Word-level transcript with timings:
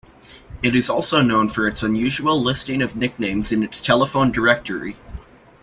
It 0.63 0.73
is 0.73 0.89
also 0.89 1.21
known 1.21 1.47
for 1.47 1.67
its 1.67 1.83
unusual 1.83 2.41
listing 2.41 2.81
of 2.81 2.95
nicknames 2.95 3.51
in 3.51 3.61
its 3.61 3.81
telephone 3.81 4.31
directory. 4.31 4.95